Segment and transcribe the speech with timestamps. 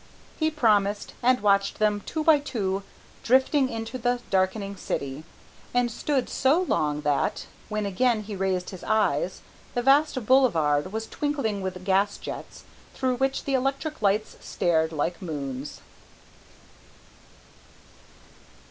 [0.39, 2.81] He promised, and watched them, two by two,
[3.21, 5.23] drift into the darkening city,
[5.75, 9.41] and stood so long that, when again he raised his eyes,
[9.75, 12.63] the vast Boulevard was twinkling with gas jets
[12.95, 15.81] through which the electric lights stared like moons.